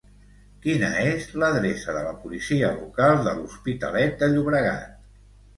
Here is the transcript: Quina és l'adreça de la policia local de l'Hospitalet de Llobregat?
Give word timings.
Quina 0.61 0.87
és 1.09 1.27
l'adreça 1.43 1.95
de 1.97 2.01
la 2.07 2.15
policia 2.23 2.71
local 2.79 3.21
de 3.29 3.37
l'Hospitalet 3.41 4.17
de 4.25 4.31
Llobregat? 4.35 5.01